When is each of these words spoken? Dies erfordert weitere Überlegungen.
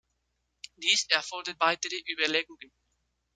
Dies 0.77 1.05
erfordert 1.11 1.59
weitere 1.59 1.95
Überlegungen. 2.11 2.71